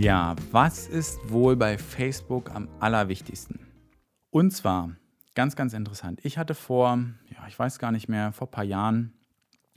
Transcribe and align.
Ja, 0.00 0.36
was 0.52 0.86
ist 0.86 1.18
wohl 1.28 1.56
bei 1.56 1.76
Facebook 1.76 2.54
am 2.54 2.68
allerwichtigsten? 2.78 3.58
Und 4.30 4.52
zwar, 4.52 4.92
ganz, 5.34 5.56
ganz 5.56 5.72
interessant. 5.72 6.20
Ich 6.22 6.38
hatte 6.38 6.54
vor, 6.54 7.00
ja, 7.34 7.48
ich 7.48 7.58
weiß 7.58 7.80
gar 7.80 7.90
nicht 7.90 8.08
mehr, 8.08 8.30
vor 8.30 8.46
ein 8.46 8.52
paar 8.52 8.62
Jahren 8.62 9.12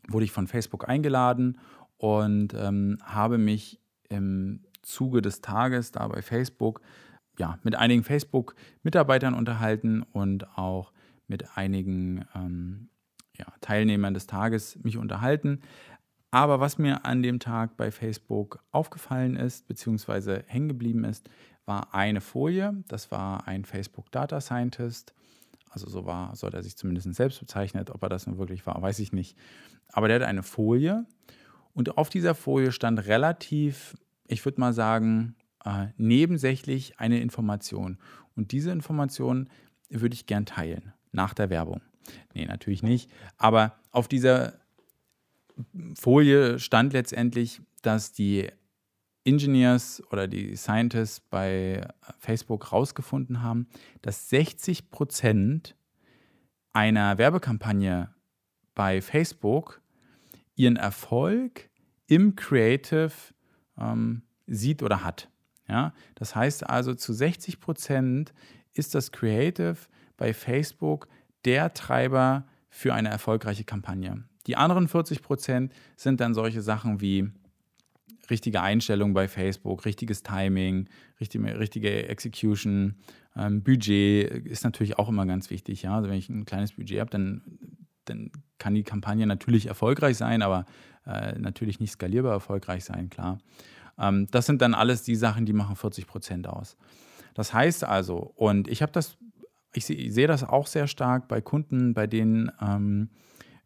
wurde 0.07 0.25
ich 0.25 0.31
von 0.31 0.45
Facebook 0.45 0.87
eingeladen 0.87 1.57
und 1.97 2.53
ähm, 2.53 2.99
habe 3.03 3.39
mich 3.39 3.79
im 4.09 4.63
Zuge 4.83 5.23
des 5.23 5.41
Tages 5.41 5.91
da 5.91 6.07
bei 6.07 6.21
Facebook 6.21 6.81
ja, 7.39 7.57
mit 7.63 7.75
einigen 7.75 8.03
Facebook-Mitarbeitern 8.03 9.33
unterhalten 9.33 10.03
und 10.03 10.55
auch 10.55 10.93
mit 11.25 11.57
einigen 11.57 12.25
ähm, 12.35 12.89
ja, 13.35 13.47
Teilnehmern 13.61 14.13
des 14.13 14.27
Tages 14.27 14.77
mich 14.83 14.97
unterhalten. 14.97 15.61
Aber 16.31 16.59
was 16.59 16.77
mir 16.77 17.05
an 17.05 17.21
dem 17.21 17.39
Tag 17.39 17.75
bei 17.77 17.91
Facebook 17.91 18.63
aufgefallen 18.71 19.35
ist, 19.35 19.67
beziehungsweise 19.67 20.43
hängen 20.47 20.69
geblieben 20.69 21.03
ist, 21.03 21.29
war 21.65 21.93
eine 21.93 22.21
Folie. 22.21 22.83
Das 22.87 23.11
war 23.11 23.47
ein 23.47 23.65
Facebook 23.65 24.11
Data 24.11 24.39
Scientist. 24.39 25.13
Also 25.69 25.89
so 25.89 26.05
war, 26.05 26.35
so 26.35 26.47
hat 26.47 26.53
er 26.53 26.63
sich 26.63 26.77
zumindest 26.77 27.13
selbst 27.13 27.39
bezeichnet. 27.39 27.91
Ob 27.91 28.01
er 28.03 28.09
das 28.09 28.27
nun 28.27 28.37
wirklich 28.37 28.65
war, 28.65 28.81
weiß 28.81 28.99
ich 28.99 29.11
nicht. 29.13 29.37
Aber 29.89 30.07
der 30.07 30.15
hatte 30.15 30.27
eine 30.27 30.43
Folie 30.43 31.05
und 31.73 31.97
auf 31.97 32.09
dieser 32.09 32.35
Folie 32.35 32.71
stand 32.71 33.05
relativ, 33.05 33.95
ich 34.27 34.43
würde 34.45 34.59
mal 34.59 34.73
sagen, 34.73 35.35
äh, 35.63 35.87
nebensächlich 35.97 36.99
eine 36.99 37.19
Information. 37.19 37.97
Und 38.35 38.51
diese 38.51 38.71
Information 38.71 39.49
würde 39.89 40.13
ich 40.13 40.25
gern 40.25 40.45
teilen 40.45 40.93
nach 41.11 41.33
der 41.33 41.49
Werbung. 41.49 41.81
Nee, 42.33 42.45
natürlich 42.45 42.83
nicht. 42.83 43.11
Aber 43.37 43.75
auf 43.91 44.07
dieser 44.07 44.53
Folie 45.95 46.59
stand 46.59 46.93
letztendlich, 46.93 47.61
dass 47.81 48.11
die 48.11 48.49
Engineers 49.23 50.01
oder 50.11 50.27
die 50.27 50.55
Scientists 50.55 51.19
bei 51.19 51.87
Facebook 52.17 52.65
herausgefunden 52.71 53.41
haben, 53.41 53.67
dass 54.01 54.29
60 54.29 54.89
Prozent 54.89 55.75
einer 56.73 57.17
Werbekampagne 57.17 58.13
bei 58.73 59.01
Facebook 59.01 59.81
ihren 60.55 60.75
Erfolg 60.75 61.69
im 62.07 62.35
Creative 62.35 63.11
ähm, 63.77 64.23
sieht 64.47 64.81
oder 64.83 65.03
hat. 65.03 65.29
Ja? 65.67 65.93
Das 66.15 66.35
heißt 66.35 66.67
also, 66.67 66.95
zu 66.95 67.13
60 67.13 67.59
Prozent 67.59 68.33
ist 68.73 68.95
das 68.95 69.11
Creative 69.11 69.77
bei 70.17 70.33
Facebook 70.33 71.07
der 71.45 71.73
Treiber 71.73 72.45
für 72.69 72.93
eine 72.93 73.09
erfolgreiche 73.09 73.65
Kampagne. 73.65 74.23
Die 74.47 74.55
anderen 74.55 74.87
40 74.87 75.21
Prozent 75.21 75.73
sind 75.95 76.19
dann 76.19 76.33
solche 76.33 76.61
Sachen 76.61 77.01
wie 77.01 77.29
richtige 78.29 78.61
Einstellung 78.61 79.13
bei 79.13 79.27
Facebook, 79.27 79.85
richtiges 79.85 80.23
Timing, 80.23 80.87
richtige, 81.19 81.59
richtige 81.59 82.07
Execution, 82.07 82.95
ähm, 83.35 83.63
Budget 83.63 84.29
ist 84.45 84.63
natürlich 84.63 84.97
auch 84.97 85.09
immer 85.09 85.25
ganz 85.25 85.49
wichtig. 85.49 85.83
Ja? 85.83 85.95
Also 85.95 86.09
wenn 86.09 86.17
ich 86.17 86.29
ein 86.29 86.45
kleines 86.45 86.73
Budget 86.73 86.99
habe, 86.99 87.09
dann, 87.09 87.41
dann 88.05 88.31
kann 88.57 88.73
die 88.73 88.83
Kampagne 88.83 89.25
natürlich 89.27 89.67
erfolgreich 89.67 90.17
sein, 90.17 90.41
aber 90.41 90.65
äh, 91.05 91.37
natürlich 91.37 91.79
nicht 91.79 91.91
skalierbar 91.91 92.33
erfolgreich 92.33 92.83
sein, 92.83 93.09
klar. 93.09 93.39
Ähm, 93.97 94.27
das 94.31 94.45
sind 94.45 94.61
dann 94.61 94.73
alles 94.73 95.03
die 95.03 95.15
Sachen, 95.15 95.45
die 95.45 95.53
machen 95.53 95.75
40 95.75 96.07
Prozent 96.07 96.47
aus. 96.47 96.77
Das 97.33 97.53
heißt 97.53 97.83
also, 97.83 98.33
und 98.35 98.67
ich 98.67 98.81
habe 98.81 98.91
das, 98.91 99.17
ich 99.73 99.85
sehe 99.85 100.11
seh 100.11 100.27
das 100.27 100.43
auch 100.43 100.67
sehr 100.67 100.87
stark 100.87 101.27
bei 101.27 101.39
Kunden, 101.41 101.93
bei 101.93 102.07
denen 102.07 102.51
ähm, 102.61 103.09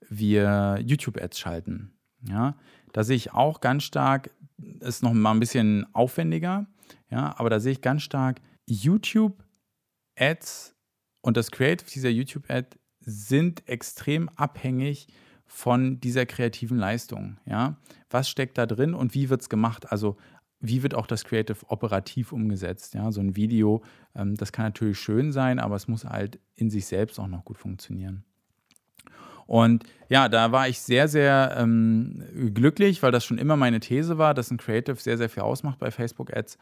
wir 0.10 0.80
YouTube-Ads 0.86 1.40
schalten. 1.40 1.92
Ja, 2.28 2.56
da 2.94 3.04
sehe 3.04 3.16
ich 3.16 3.34
auch 3.34 3.62
ganz 3.62 3.84
stark, 3.84 4.32
ist 4.80 5.04
noch 5.04 5.14
mal 5.14 5.32
ein 5.32 5.40
bisschen 5.40 5.86
aufwendiger, 5.94 6.66
ja, 7.10 7.38
aber 7.38 7.50
da 7.50 7.60
sehe 7.60 7.74
ich 7.74 7.82
ganz 7.82 8.02
stark, 8.02 8.42
YouTube-Ads 8.66 10.76
und 11.22 11.38
das 11.38 11.52
Creative 11.52 11.90
dieser 11.90 12.10
YouTube-Ad 12.10 12.78
sind 13.00 13.68
extrem 13.68 14.30
abhängig 14.30 15.08
von 15.46 16.00
dieser 16.00 16.26
kreativen 16.26 16.78
Leistung. 16.78 17.38
Ja? 17.46 17.78
Was 18.10 18.30
steckt 18.30 18.58
da 18.58 18.66
drin 18.66 18.94
und 18.94 19.14
wie 19.14 19.30
wird 19.30 19.42
es 19.42 19.50
gemacht? 19.50 19.92
Also 19.92 20.18
wie 20.60 20.84
wird 20.84 20.96
auch 20.96 21.08
das 21.08 21.24
Creative 21.24 21.58
operativ 21.68 22.32
umgesetzt? 22.32 22.94
Ja? 22.94 23.12
So 23.12 23.22
ein 23.22 23.36
Video, 23.36 23.84
ähm, 24.16 24.36
das 24.36 24.52
kann 24.52 24.66
natürlich 24.66 25.00
schön 25.00 25.32
sein, 25.32 25.60
aber 25.60 25.76
es 25.76 25.88
muss 25.88 26.06
halt 26.06 26.40
in 26.56 26.70
sich 26.70 26.88
selbst 26.88 27.20
auch 27.20 27.28
noch 27.28 27.46
gut 27.46 27.58
funktionieren. 27.58 28.26
Und 29.48 29.84
ja, 30.10 30.28
da 30.30 30.52
war 30.52 30.68
ich 30.68 30.80
sehr, 30.80 31.08
sehr 31.08 31.56
ähm, 31.58 32.24
glücklich, 32.54 33.04
weil 33.04 33.12
das 33.12 33.26
schon 33.26 33.38
immer 33.38 33.56
meine 33.56 33.80
These 33.80 34.18
war, 34.18 34.34
dass 34.34 34.52
ein 34.52 34.58
Creative 34.58 34.96
sehr, 34.96 35.18
sehr 35.18 35.30
viel 35.30 35.44
ausmacht 35.44 35.80
bei 35.80 35.92
Facebook 35.92 36.36
Ads 36.36 36.58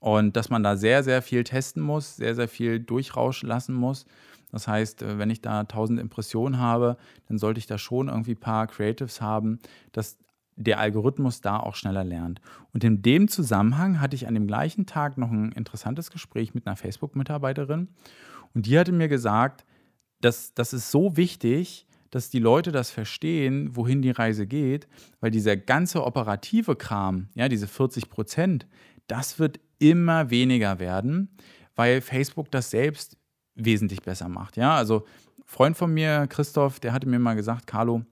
und 0.00 0.36
dass 0.36 0.50
man 0.50 0.62
da 0.62 0.76
sehr, 0.76 1.02
sehr 1.02 1.22
viel 1.22 1.44
testen 1.44 1.82
muss, 1.82 2.16
sehr, 2.16 2.34
sehr 2.34 2.48
viel 2.48 2.80
durchrauschen 2.80 3.48
lassen 3.48 3.74
muss. 3.74 4.06
Das 4.52 4.68
heißt, 4.68 5.02
äh, 5.02 5.18
wenn 5.18 5.30
ich 5.30 5.42
da 5.42 5.60
1000 5.60 6.00
Impressionen 6.00 6.58
habe, 6.58 6.96
dann 7.28 7.38
sollte 7.38 7.58
ich 7.58 7.66
da 7.66 7.78
schon 7.78 8.08
irgendwie 8.08 8.32
ein 8.32 8.40
paar 8.40 8.66
Creatives 8.66 9.20
haben, 9.20 9.58
dass 9.92 10.16
der 10.56 10.80
Algorithmus 10.80 11.40
da 11.40 11.58
auch 11.58 11.76
schneller 11.76 12.02
lernt. 12.02 12.40
Und 12.72 12.82
in 12.82 13.02
dem 13.02 13.28
Zusammenhang 13.28 14.00
hatte 14.00 14.16
ich 14.16 14.26
an 14.26 14.34
dem 14.34 14.48
gleichen 14.48 14.86
Tag 14.86 15.16
noch 15.16 15.30
ein 15.30 15.52
interessantes 15.52 16.10
Gespräch 16.10 16.54
mit 16.54 16.66
einer 16.66 16.76
Facebook-Mitarbeiterin 16.76 17.88
und 18.54 18.66
die 18.66 18.78
hatte 18.78 18.92
mir 18.92 19.08
gesagt, 19.08 19.64
dass 20.20 20.52
das 20.54 20.72
ist 20.72 20.90
so 20.90 21.16
wichtig, 21.16 21.86
dass 22.10 22.30
die 22.30 22.38
Leute 22.38 22.72
das 22.72 22.90
verstehen, 22.90 23.76
wohin 23.76 24.02
die 24.02 24.10
Reise 24.10 24.46
geht, 24.46 24.88
weil 25.20 25.30
dieser 25.30 25.56
ganze 25.56 26.04
operative 26.04 26.76
Kram, 26.76 27.28
ja, 27.34 27.48
diese 27.48 27.66
40 27.66 28.08
Prozent, 28.08 28.66
das 29.06 29.38
wird 29.38 29.60
immer 29.78 30.30
weniger 30.30 30.78
werden, 30.78 31.30
weil 31.76 32.00
Facebook 32.00 32.50
das 32.50 32.70
selbst 32.70 33.16
wesentlich 33.54 34.02
besser 34.02 34.28
macht. 34.28 34.56
Ja, 34.56 34.76
also 34.76 35.04
Freund 35.46 35.76
von 35.76 35.92
mir, 35.92 36.26
Christoph, 36.28 36.80
der 36.80 36.92
hatte 36.92 37.08
mir 37.08 37.18
mal 37.18 37.34
gesagt, 37.34 37.66
Carlo, 37.66 38.02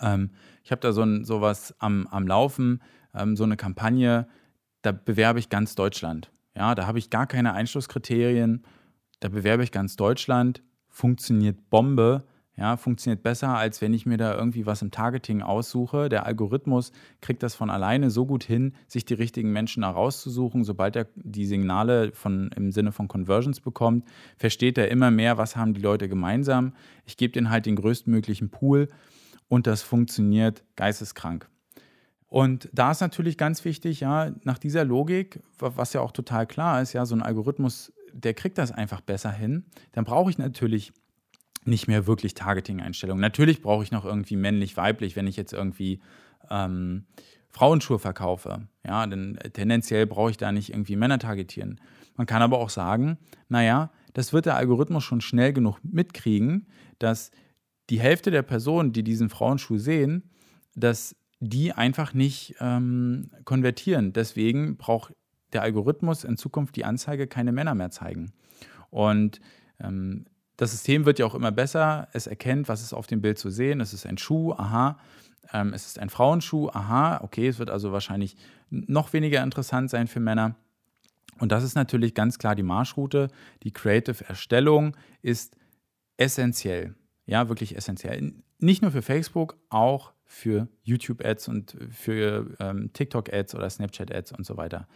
ähm, 0.00 0.30
ich 0.64 0.70
habe 0.70 0.80
da 0.80 0.92
so 0.92 1.02
ein, 1.02 1.24
sowas 1.24 1.74
am, 1.78 2.06
am 2.08 2.26
Laufen, 2.26 2.82
ähm, 3.14 3.36
so 3.36 3.44
eine 3.44 3.56
Kampagne, 3.56 4.28
da 4.82 4.92
bewerbe 4.92 5.38
ich 5.38 5.48
ganz 5.48 5.74
Deutschland. 5.74 6.30
Ja, 6.54 6.74
da 6.74 6.86
habe 6.86 6.98
ich 6.98 7.10
gar 7.10 7.26
keine 7.26 7.54
Einschlusskriterien, 7.54 8.64
da 9.20 9.28
bewerbe 9.28 9.64
ich 9.64 9.72
ganz 9.72 9.96
Deutschland, 9.96 10.62
funktioniert 10.88 11.70
Bombe, 11.70 12.24
ja, 12.56 12.76
funktioniert 12.76 13.22
besser, 13.22 13.56
als 13.56 13.80
wenn 13.80 13.94
ich 13.94 14.04
mir 14.04 14.18
da 14.18 14.34
irgendwie 14.34 14.66
was 14.66 14.82
im 14.82 14.90
Targeting 14.90 15.40
aussuche. 15.40 16.10
Der 16.10 16.26
Algorithmus 16.26 16.92
kriegt 17.22 17.42
das 17.42 17.54
von 17.54 17.70
alleine 17.70 18.10
so 18.10 18.26
gut 18.26 18.44
hin, 18.44 18.74
sich 18.86 19.06
die 19.06 19.14
richtigen 19.14 19.52
Menschen 19.52 19.84
herauszusuchen. 19.84 20.62
Sobald 20.62 20.96
er 20.96 21.06
die 21.14 21.46
Signale 21.46 22.12
von, 22.12 22.50
im 22.54 22.70
Sinne 22.70 22.92
von 22.92 23.08
Conversions 23.08 23.60
bekommt, 23.60 24.06
versteht 24.36 24.76
er 24.76 24.90
immer 24.90 25.10
mehr, 25.10 25.38
was 25.38 25.56
haben 25.56 25.72
die 25.72 25.80
Leute 25.80 26.10
gemeinsam. 26.10 26.74
Ich 27.06 27.16
gebe 27.16 27.32
denen 27.32 27.48
halt 27.48 27.64
den 27.64 27.76
größtmöglichen 27.76 28.50
Pool 28.50 28.88
und 29.48 29.66
das 29.66 29.82
funktioniert 29.82 30.62
geisteskrank. 30.76 31.48
Und 32.26 32.68
da 32.72 32.90
ist 32.90 33.00
natürlich 33.00 33.36
ganz 33.36 33.64
wichtig, 33.64 34.00
ja, 34.00 34.30
nach 34.44 34.56
dieser 34.56 34.84
Logik, 34.84 35.40
was 35.58 35.92
ja 35.92 36.00
auch 36.00 36.12
total 36.12 36.46
klar 36.46 36.80
ist, 36.80 36.92
ja, 36.94 37.04
so 37.04 37.14
ein 37.14 37.22
Algorithmus, 37.22 37.92
der 38.12 38.32
kriegt 38.34 38.56
das 38.56 38.72
einfach 38.72 39.00
besser 39.02 39.30
hin. 39.30 39.64
Dann 39.92 40.04
brauche 40.04 40.30
ich 40.30 40.38
natürlich 40.38 40.92
nicht 41.64 41.88
mehr 41.88 42.06
wirklich 42.06 42.34
Targeting-Einstellungen. 42.34 43.20
Natürlich 43.20 43.62
brauche 43.62 43.82
ich 43.84 43.92
noch 43.92 44.04
irgendwie 44.04 44.36
männlich-weiblich, 44.36 45.16
wenn 45.16 45.26
ich 45.26 45.36
jetzt 45.36 45.52
irgendwie 45.52 46.00
ähm, 46.50 47.04
Frauenschuhe 47.50 47.98
verkaufe. 47.98 48.68
Ja, 48.86 49.06
denn 49.06 49.38
tendenziell 49.52 50.06
brauche 50.06 50.30
ich 50.30 50.36
da 50.36 50.52
nicht 50.52 50.70
irgendwie 50.70 50.96
Männer 50.96 51.18
targetieren. 51.18 51.80
Man 52.16 52.26
kann 52.26 52.42
aber 52.42 52.58
auch 52.58 52.70
sagen, 52.70 53.18
naja, 53.48 53.90
das 54.14 54.32
wird 54.32 54.46
der 54.46 54.56
Algorithmus 54.56 55.04
schon 55.04 55.20
schnell 55.20 55.52
genug 55.52 55.78
mitkriegen, 55.82 56.66
dass 56.98 57.30
die 57.90 58.00
Hälfte 58.00 58.30
der 58.30 58.42
Personen, 58.42 58.92
die 58.92 59.02
diesen 59.02 59.28
Frauenschuh 59.28 59.78
sehen, 59.78 60.30
dass 60.74 61.16
die 61.40 61.72
einfach 61.72 62.14
nicht 62.14 62.54
ähm, 62.60 63.30
konvertieren. 63.44 64.12
Deswegen 64.12 64.76
braucht 64.76 65.14
der 65.52 65.62
Algorithmus 65.62 66.24
in 66.24 66.36
Zukunft 66.36 66.76
die 66.76 66.84
Anzeige 66.84 67.26
keine 67.26 67.52
Männer 67.52 67.74
mehr 67.74 67.90
zeigen. 67.90 68.32
Und 68.90 69.40
ähm, 69.80 70.26
das 70.56 70.72
System 70.72 71.06
wird 71.06 71.18
ja 71.18 71.26
auch 71.26 71.34
immer 71.34 71.50
besser. 71.50 72.08
Es 72.12 72.26
erkennt, 72.26 72.68
was 72.68 72.82
ist 72.82 72.92
auf 72.92 73.06
dem 73.06 73.20
Bild 73.20 73.38
zu 73.38 73.50
sehen. 73.50 73.80
Es 73.80 73.92
ist 73.92 74.06
ein 74.06 74.18
Schuh, 74.18 74.52
aha. 74.52 74.98
Ähm, 75.52 75.72
es 75.72 75.86
ist 75.86 75.98
ein 75.98 76.10
Frauenschuh, 76.10 76.68
aha. 76.68 77.20
Okay, 77.22 77.48
es 77.48 77.58
wird 77.58 77.70
also 77.70 77.92
wahrscheinlich 77.92 78.36
noch 78.70 79.12
weniger 79.12 79.42
interessant 79.42 79.90
sein 79.90 80.06
für 80.06 80.20
Männer. 80.20 80.56
Und 81.38 81.52
das 81.52 81.64
ist 81.64 81.74
natürlich 81.74 82.14
ganz 82.14 82.38
klar 82.38 82.54
die 82.54 82.62
Marschroute. 82.62 83.28
Die 83.62 83.72
Creative-Erstellung 83.72 84.96
ist 85.22 85.56
essentiell. 86.16 86.94
Ja, 87.26 87.48
wirklich 87.48 87.76
essentiell. 87.76 88.32
Nicht 88.58 88.82
nur 88.82 88.92
für 88.92 89.02
Facebook, 89.02 89.56
auch 89.68 90.12
für 90.24 90.68
YouTube-Ads 90.84 91.48
und 91.48 91.76
für 91.90 92.54
ähm, 92.60 92.92
TikTok-Ads 92.92 93.54
oder 93.54 93.68
Snapchat-Ads 93.68 94.32
und 94.32 94.46
so 94.46 94.56
weiter. 94.56 94.86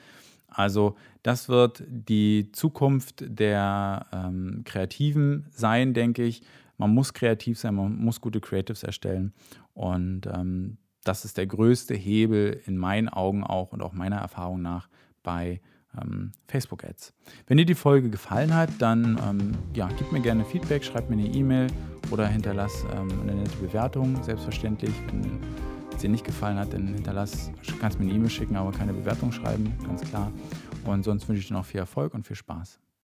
Also 0.48 0.96
das 1.22 1.48
wird 1.48 1.82
die 1.88 2.50
Zukunft 2.52 3.24
der 3.26 4.06
ähm, 4.12 4.62
Kreativen 4.64 5.46
sein, 5.50 5.92
denke 5.92 6.22
ich. 6.24 6.42
Man 6.78 6.94
muss 6.94 7.14
kreativ 7.14 7.58
sein, 7.58 7.74
man 7.74 7.96
muss 7.96 8.20
gute 8.20 8.40
Creatives 8.40 8.82
erstellen. 8.82 9.32
Und 9.74 10.26
ähm, 10.26 10.78
das 11.04 11.24
ist 11.24 11.36
der 11.36 11.46
größte 11.46 11.94
Hebel 11.94 12.60
in 12.66 12.76
meinen 12.76 13.08
Augen 13.08 13.44
auch 13.44 13.72
und 13.72 13.82
auch 13.82 13.92
meiner 13.92 14.16
Erfahrung 14.16 14.62
nach 14.62 14.88
bei 15.22 15.60
ähm, 16.00 16.32
Facebook-Ads. 16.48 17.14
Wenn 17.46 17.58
dir 17.58 17.66
die 17.66 17.74
Folge 17.74 18.10
gefallen 18.10 18.54
hat, 18.54 18.70
dann 18.78 19.18
ähm, 19.28 19.52
ja, 19.74 19.88
gib 19.98 20.12
mir 20.12 20.20
gerne 20.20 20.44
Feedback, 20.44 20.84
schreib 20.84 21.08
mir 21.08 21.16
eine 21.16 21.28
E-Mail 21.28 21.68
oder 22.10 22.26
hinterlass 22.26 22.84
ähm, 22.94 23.08
eine 23.22 23.34
nette 23.34 23.56
Bewertung, 23.56 24.22
selbstverständlich. 24.22 24.92
Wenn 25.10 25.40
es 25.96 26.02
dir 26.02 26.10
nicht 26.10 26.24
gefallen 26.24 26.58
hat, 26.58 26.72
dann 26.72 26.86
hinterlass, 26.88 27.50
kannst 27.80 27.98
mir 27.98 28.06
eine 28.06 28.14
E-Mail 28.14 28.30
schicken, 28.30 28.56
aber 28.56 28.70
keine 28.70 28.92
Bewertung 28.92 29.32
schreiben, 29.32 29.72
ganz 29.86 30.02
klar. 30.02 30.30
Und 30.84 31.04
sonst 31.04 31.28
wünsche 31.28 31.40
ich 31.40 31.48
dir 31.48 31.54
noch 31.54 31.64
viel 31.64 31.80
Erfolg 31.80 32.14
und 32.14 32.26
viel 32.26 32.36
Spaß. 32.36 32.78